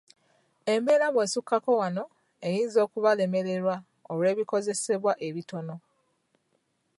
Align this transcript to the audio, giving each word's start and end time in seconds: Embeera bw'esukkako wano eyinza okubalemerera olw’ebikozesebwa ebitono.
Embeera 0.73 1.07
bw'esukkako 1.13 1.71
wano 1.81 2.03
eyinza 2.47 2.77
okubalemerera 2.85 3.75
olw’ebikozesebwa 4.11 5.13
ebitono. 5.27 5.75